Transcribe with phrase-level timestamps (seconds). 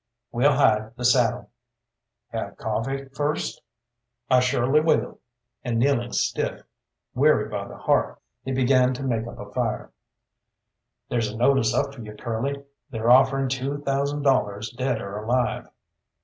[0.31, 1.51] We'll hide the saddle."
[2.29, 3.61] "Have coffee first?"
[4.31, 5.19] "I surely will,"
[5.63, 6.63] and kneeling stiff,
[7.13, 9.91] weary by the hearth, he began to make up a fire.
[11.09, 12.65] "There's a notice up for you, Curly.
[12.89, 15.69] They're offering two thousand dollars dead or alive."